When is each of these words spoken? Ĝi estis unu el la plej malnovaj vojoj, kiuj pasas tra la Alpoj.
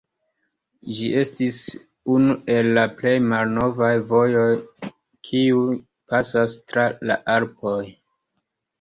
Ĝi 0.99 1.09
estis 1.19 1.57
unu 2.13 2.37
el 2.55 2.71
la 2.79 2.87
plej 3.03 3.13
malnovaj 3.27 3.93
vojoj, 4.15 4.49
kiuj 5.31 5.81
pasas 6.11 6.61
tra 6.67 6.91
la 7.09 7.23
Alpoj. 7.39 7.81